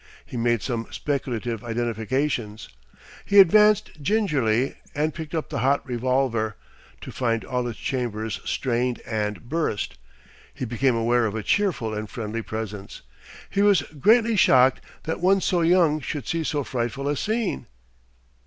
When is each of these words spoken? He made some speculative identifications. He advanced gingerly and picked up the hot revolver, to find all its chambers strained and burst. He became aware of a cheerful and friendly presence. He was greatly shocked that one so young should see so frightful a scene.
He 0.25 0.35
made 0.35 0.63
some 0.63 0.87
speculative 0.89 1.63
identifications. 1.63 2.69
He 3.23 3.37
advanced 3.37 4.01
gingerly 4.01 4.77
and 4.95 5.13
picked 5.13 5.35
up 5.35 5.49
the 5.51 5.59
hot 5.59 5.87
revolver, 5.87 6.55
to 7.01 7.11
find 7.11 7.45
all 7.45 7.67
its 7.67 7.77
chambers 7.77 8.39
strained 8.43 8.99
and 9.01 9.43
burst. 9.47 9.99
He 10.51 10.65
became 10.65 10.95
aware 10.95 11.27
of 11.27 11.35
a 11.35 11.43
cheerful 11.43 11.93
and 11.93 12.09
friendly 12.09 12.41
presence. 12.41 13.03
He 13.47 13.61
was 13.61 13.83
greatly 13.83 14.35
shocked 14.35 14.81
that 15.03 15.21
one 15.21 15.39
so 15.39 15.61
young 15.61 15.99
should 15.99 16.25
see 16.25 16.43
so 16.43 16.63
frightful 16.63 17.07
a 17.07 17.15
scene. 17.15 17.67